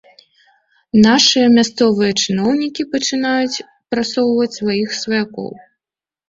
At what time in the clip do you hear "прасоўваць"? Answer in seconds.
3.93-4.49